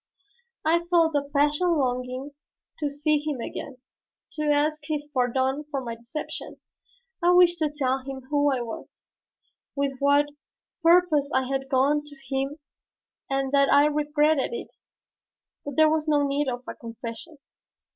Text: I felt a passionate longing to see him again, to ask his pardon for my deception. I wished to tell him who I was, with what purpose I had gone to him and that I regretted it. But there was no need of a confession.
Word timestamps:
I 0.65 0.79
felt 0.85 1.13
a 1.13 1.21
passionate 1.21 1.75
longing 1.77 2.31
to 2.79 2.89
see 2.89 3.19
him 3.19 3.39
again, 3.39 3.77
to 4.31 4.45
ask 4.49 4.81
his 4.85 5.05
pardon 5.13 5.63
for 5.69 5.79
my 5.79 5.93
deception. 5.93 6.57
I 7.21 7.33
wished 7.33 7.59
to 7.59 7.69
tell 7.69 7.99
him 7.99 8.21
who 8.31 8.51
I 8.51 8.61
was, 8.61 8.87
with 9.75 9.99
what 9.99 10.25
purpose 10.81 11.29
I 11.35 11.43
had 11.47 11.69
gone 11.69 12.03
to 12.05 12.15
him 12.15 12.57
and 13.29 13.51
that 13.51 13.71
I 13.71 13.85
regretted 13.85 14.53
it. 14.53 14.71
But 15.63 15.75
there 15.75 15.87
was 15.87 16.07
no 16.07 16.25
need 16.25 16.47
of 16.47 16.63
a 16.67 16.73
confession. 16.73 17.37